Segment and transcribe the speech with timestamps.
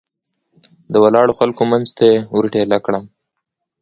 [0.91, 3.03] د ولاړو خلکو منځ ته یې ور ټېله کړم.